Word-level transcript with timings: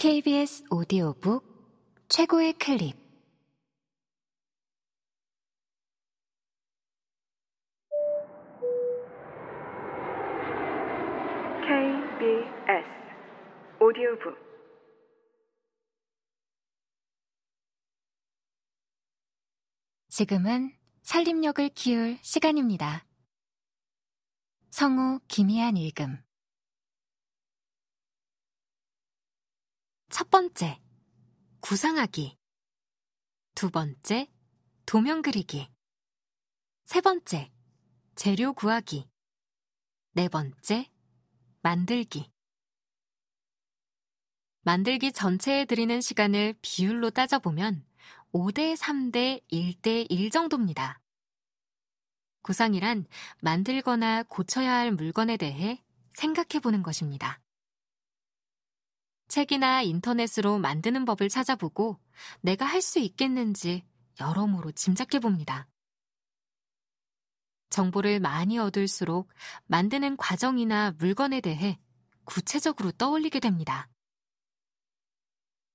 KBS 0.00 0.64
오디오북 0.70 1.44
최고의 2.08 2.54
클립. 2.54 2.96
KBS 11.60 12.86
오디오북. 13.78 14.38
지금은 20.08 20.72
살림력을 21.02 21.68
키울 21.74 22.16
시간입니다. 22.22 23.04
성우 24.70 25.20
김희안 25.28 25.76
읽음 25.76 26.29
첫 30.10 30.28
번째, 30.28 30.80
구상하기. 31.60 32.36
두 33.54 33.70
번째, 33.70 34.28
도면 34.84 35.22
그리기. 35.22 35.70
세 36.84 37.00
번째, 37.00 37.52
재료 38.16 38.52
구하기. 38.52 39.08
네 40.14 40.28
번째, 40.28 40.90
만들기. 41.62 42.28
만들기 44.62 45.12
전체에 45.12 45.64
들이는 45.64 46.00
시간을 46.00 46.56
비율로 46.60 47.10
따져보면 47.10 47.86
5대 48.32 48.76
3대 48.76 49.42
1대 49.48 50.06
1 50.10 50.30
정도입니다. 50.30 51.00
구상이란 52.42 53.06
만들거나 53.42 54.24
고쳐야 54.24 54.74
할 54.74 54.90
물건에 54.90 55.36
대해 55.36 55.80
생각해 56.14 56.60
보는 56.60 56.82
것입니다. 56.82 57.40
책이나 59.30 59.82
인터넷으로 59.82 60.58
만드는 60.58 61.04
법을 61.04 61.28
찾아보고 61.28 61.98
내가 62.42 62.66
할 62.66 62.82
수 62.82 62.98
있겠는지 62.98 63.84
여러모로 64.20 64.72
짐작해 64.72 65.20
봅니다. 65.20 65.68
정보를 67.70 68.18
많이 68.18 68.58
얻을수록 68.58 69.32
만드는 69.66 70.16
과정이나 70.16 70.92
물건에 70.98 71.40
대해 71.40 71.78
구체적으로 72.24 72.90
떠올리게 72.90 73.38
됩니다. 73.38 73.88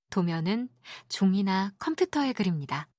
도면은 0.10 0.68
종이나 1.08 1.72
컴퓨터에 1.80 2.34
그립니다. 2.34 2.90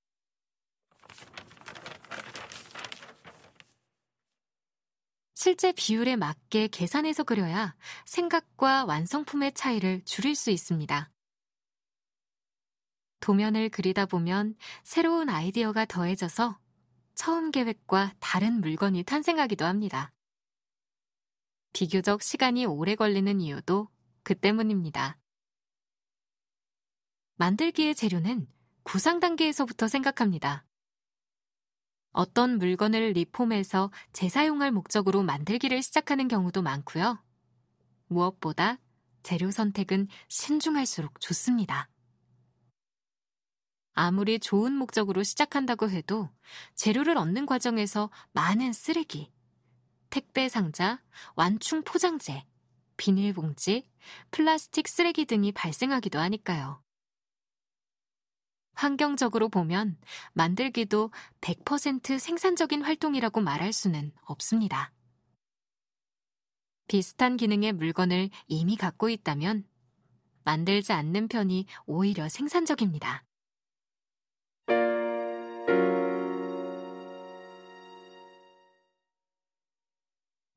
실제 5.47 5.71
비율에 5.71 6.17
맞게 6.17 6.67
계산해서 6.67 7.23
그려야 7.23 7.77
생각과 8.05 8.85
완성품의 8.85 9.53
차이를 9.53 10.03
줄일 10.05 10.35
수 10.35 10.51
있습니다. 10.51 11.13
도면을 13.21 13.69
그리다 13.69 14.07
보면 14.07 14.57
새로운 14.83 15.29
아이디어가 15.29 15.85
더해져서 15.85 16.59
처음 17.15 17.53
계획과 17.53 18.15
다른 18.19 18.55
물건이 18.55 19.05
탄생하기도 19.05 19.65
합니다. 19.65 20.13
비교적 21.73 22.23
시간이 22.23 22.67
오래 22.67 22.97
걸리는 22.97 23.41
이유도 23.41 23.89
그 24.25 24.35
때문입니다. 24.35 25.17
만들기의 27.37 27.95
재료는 27.95 28.49
구상 28.83 29.21
단계에서부터 29.21 29.87
생각합니다. 29.87 30.66
어떤 32.17 32.57
물건을 32.57 33.13
리폼해서 33.13 33.91
재사용할 34.15 34.73
목적으로 34.73 35.23
만들기를 35.23 35.83
시작하는 35.83 36.29
경우도 36.29 36.63
많고요. 36.63 37.23
무엇보다 38.07 38.79
재료 39.23 39.51
선택은 39.51 40.09
신중할수록 40.29 41.21
좋습니다. 41.21 41.91
아무리 43.93 44.39
좋은 44.39 44.73
목적으로 44.73 45.23
시작한다고 45.23 45.91
해도 45.91 46.31
재료를 46.75 47.19
얻는 47.19 47.45
과정에서 47.45 48.11
많은 48.33 48.73
쓰레기, 48.73 49.31
택배 50.09 50.49
상자, 50.49 51.03
완충 51.35 51.83
포장재, 51.83 52.47
비닐봉지, 52.97 53.91
플라스틱 54.31 54.89
쓰레기 54.89 55.27
등이 55.27 55.53
발생하기도 55.53 56.19
하니까요. 56.19 56.83
환경적으로 58.77 59.49
보면 59.49 59.99
만들기도 60.35 61.11
100% 61.41 62.19
생산적인 62.19 62.83
활동이라고 62.83 63.41
말할 63.41 63.73
수는 63.73 64.13
없습니다. 64.23 64.93
비슷한 66.87 67.37
기능의 67.37 67.73
물건을 67.73 68.31
이미 68.47 68.77
갖고 68.77 69.09
있다면 69.09 69.65
만들지 70.45 70.93
않는 70.93 71.27
편이 71.27 71.67
오히려 71.87 72.29
생산적입니다. 72.29 73.25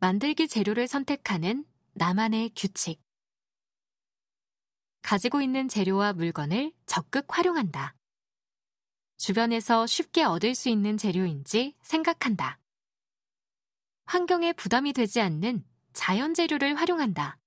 만들기 0.02 0.48
재료를 0.48 0.88
선택하는 0.88 1.66
나만의 1.94 2.52
규칙. 2.56 3.02
가지고 5.02 5.42
있는 5.42 5.68
재료와 5.68 6.14
물건을 6.14 6.72
적극 6.86 7.26
활용한다. 7.30 7.99
주변에서 9.20 9.86
쉽게 9.86 10.24
얻을 10.24 10.56
수 10.56 10.70
있는 10.70 10.98
재료인지 10.98 11.76
생각한다. 11.82 12.58
환경에 14.06 14.54
부담이 14.54 14.94
되지 14.94 15.20
않는 15.20 15.66
자연 15.92 16.34
재료를 16.34 16.76
활용한다. 16.76 17.38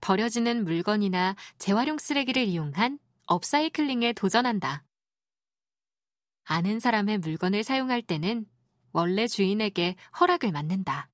버려지는 0.00 0.64
물건이나 0.64 1.34
재활용 1.58 1.98
쓰레기를 1.98 2.44
이용한 2.44 3.00
업사이클링에 3.26 4.12
도전한다. 4.12 4.84
아는 6.44 6.78
사람의 6.78 7.18
물건을 7.18 7.64
사용할 7.64 8.00
때는 8.00 8.46
원래 8.92 9.26
주인에게 9.26 9.96
허락을 10.20 10.52
맡는다. 10.52 11.10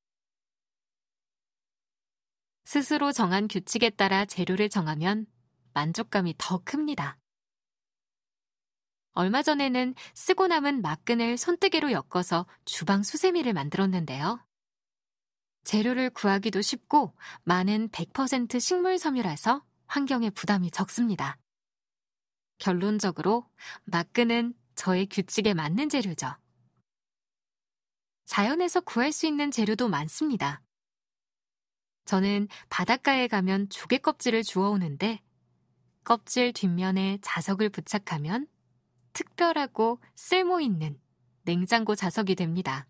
스스로 2.64 3.12
정한 3.12 3.48
규칙에 3.48 3.88
따라 3.88 4.26
재료를 4.26 4.68
정하면 4.68 5.26
만족감이 5.72 6.34
더 6.36 6.58
큽니다. 6.58 7.18
얼마 9.18 9.42
전에는 9.42 9.96
쓰고 10.14 10.46
남은 10.46 10.80
막근을 10.80 11.38
손뜨개로 11.38 11.90
엮어서 11.90 12.46
주방 12.64 13.02
수세미를 13.02 13.52
만들었는데요. 13.52 14.46
재료를 15.64 16.10
구하기도 16.10 16.62
쉽고 16.62 17.16
많은 17.42 17.88
100% 17.88 18.60
식물 18.60 18.96
섬유라서 18.96 19.64
환경에 19.88 20.30
부담이 20.30 20.70
적습니다. 20.70 21.36
결론적으로 22.58 23.50
막근은 23.86 24.54
저의 24.76 25.06
규칙에 25.06 25.52
맞는 25.52 25.88
재료죠. 25.88 26.36
자연에서 28.24 28.82
구할 28.82 29.10
수 29.10 29.26
있는 29.26 29.50
재료도 29.50 29.88
많습니다. 29.88 30.62
저는 32.04 32.46
바닷가에 32.68 33.26
가면 33.26 33.68
조개 33.68 33.98
껍질을 33.98 34.44
주워오는데 34.44 35.20
껍질 36.04 36.52
뒷면에 36.52 37.18
자석을 37.20 37.70
부착하면 37.70 38.46
특별하고 39.18 40.00
쓸모있는 40.14 40.96
냉장고 41.42 41.96
자석이 41.96 42.36
됩니다. 42.36 42.86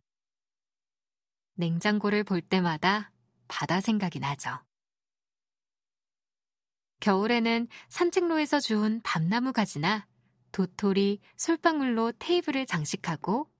냉장고를 1.54 2.22
볼 2.22 2.42
때마다 2.42 3.10
바다 3.48 3.80
생각이 3.80 4.18
나죠. 4.18 4.50
겨울에는 7.00 7.66
산책로에서 7.88 8.60
주운 8.60 9.00
밤나무 9.02 9.54
가지나 9.54 10.06
도토리, 10.52 11.20
솔방울로 11.38 12.12
테이블을 12.18 12.66
장식하고 12.66 13.50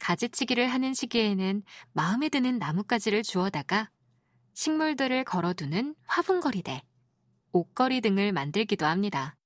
가지치기를 0.00 0.66
하는 0.66 0.92
시기에는 0.92 1.62
마음에 1.92 2.28
드는 2.28 2.58
나뭇가지를 2.58 3.22
주워다가 3.22 3.90
식물들을 4.54 5.22
걸어두는 5.22 5.94
화분거리대, 6.06 6.82
옷걸이 7.52 8.00
등을 8.00 8.32
만들기도 8.32 8.86
합니다. 8.86 9.36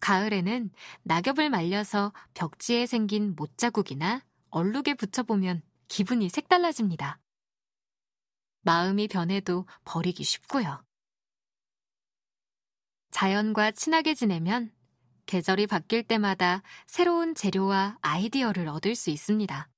가을에는 0.00 0.70
낙엽을 1.02 1.50
말려서 1.50 2.12
벽지에 2.34 2.86
생긴 2.86 3.34
못자국이나 3.36 4.24
얼룩에 4.50 4.94
붙여보면 4.94 5.62
기분이 5.88 6.28
색달라집니다. 6.28 7.20
마음이 8.62 9.08
변해도 9.08 9.66
버리기 9.84 10.24
쉽고요. 10.24 10.84
자연과 13.10 13.72
친하게 13.72 14.14
지내면 14.14 14.72
계절이 15.26 15.66
바뀔 15.66 16.02
때마다 16.02 16.62
새로운 16.86 17.34
재료와 17.34 17.98
아이디어를 18.00 18.68
얻을 18.68 18.94
수 18.94 19.10
있습니다. 19.10 19.68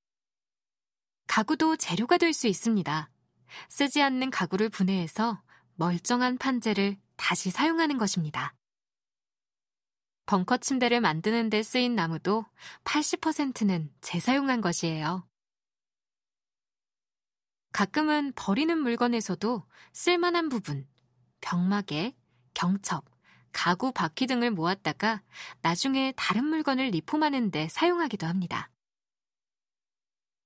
가구도 1.26 1.76
재료가 1.76 2.18
될 2.18 2.32
수 2.32 2.46
있습니다. 2.46 3.10
쓰지 3.68 4.02
않는 4.02 4.30
가구를 4.30 4.68
분해해서 4.70 5.42
멀쩡한 5.74 6.38
판재를 6.38 6.96
다시 7.16 7.50
사용하는 7.50 7.98
것입니다. 7.98 8.54
벙커 10.26 10.58
침대를 10.58 11.00
만드는 11.00 11.50
데 11.50 11.62
쓰인 11.62 11.94
나무도 11.94 12.44
80%는 12.84 13.92
재사용한 14.00 14.60
것이에요. 14.60 15.26
가끔은 17.72 18.32
버리는 18.36 18.76
물건에서도 18.78 19.66
쓸만한 19.92 20.48
부분, 20.48 20.86
병마개, 21.40 22.14
경첩, 22.54 23.04
가구 23.52 23.92
바퀴 23.92 24.26
등을 24.26 24.50
모았다가 24.50 25.22
나중에 25.60 26.12
다른 26.16 26.44
물건을 26.44 26.88
리폼하는데 26.90 27.68
사용하기도 27.68 28.26
합니다. 28.26 28.70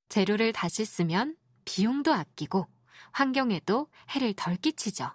재료를 0.08 0.52
다시 0.52 0.84
쓰면 0.84 1.36
비용도 1.64 2.12
아끼고 2.12 2.66
환경에도 3.12 3.88
해를 4.10 4.34
덜 4.34 4.56
끼치죠. 4.56 5.14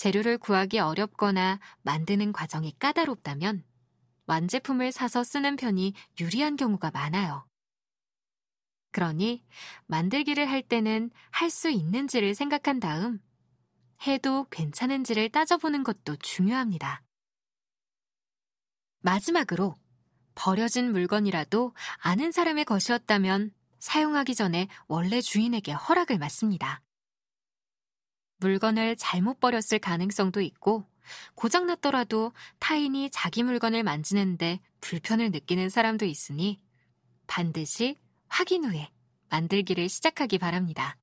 재료를 0.00 0.38
구하기 0.38 0.78
어렵거나 0.78 1.60
만드는 1.82 2.32
과정이 2.32 2.74
까다롭다면 2.78 3.62
완제품을 4.24 4.92
사서 4.92 5.22
쓰는 5.22 5.56
편이 5.56 5.92
유리한 6.18 6.56
경우가 6.56 6.90
많아요. 6.90 7.46
그러니 8.92 9.44
만들기를 9.88 10.48
할 10.48 10.62
때는 10.62 11.10
할 11.30 11.50
수 11.50 11.68
있는지를 11.68 12.34
생각한 12.34 12.80
다음 12.80 13.20
해도 14.06 14.46
괜찮은지를 14.50 15.28
따져보는 15.28 15.84
것도 15.84 16.16
중요합니다. 16.16 17.02
마지막으로 19.00 19.74
버려진 20.34 20.92
물건이라도 20.92 21.74
아는 21.98 22.32
사람의 22.32 22.64
것이었다면 22.64 23.52
사용하기 23.80 24.34
전에 24.34 24.68
원래 24.86 25.20
주인에게 25.20 25.72
허락을 25.72 26.18
받습니다. 26.18 26.80
물건을 28.40 28.96
잘못 28.96 29.38
버렸을 29.40 29.78
가능성도 29.78 30.40
있고 30.40 30.84
고장났더라도 31.34 32.32
타인이 32.58 33.10
자기 33.10 33.42
물건을 33.42 33.82
만지는데 33.82 34.60
불편을 34.80 35.30
느끼는 35.30 35.68
사람도 35.68 36.06
있으니 36.06 36.58
반드시 37.26 37.96
확인 38.28 38.64
후에 38.64 38.90
만들기를 39.28 39.88
시작하기 39.88 40.38
바랍니다. 40.38 40.96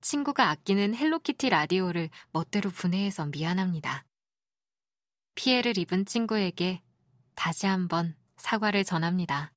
친구가 0.00 0.50
아끼는 0.50 0.94
헬로키티 0.94 1.50
라디오를 1.50 2.10
멋대로 2.32 2.70
분해해서 2.70 3.26
미안합니다. 3.26 4.04
피해를 5.34 5.78
입은 5.78 6.06
친구에게 6.06 6.82
다시 7.34 7.66
한번 7.66 8.16
사과를 8.36 8.84
전합니다. 8.84 9.52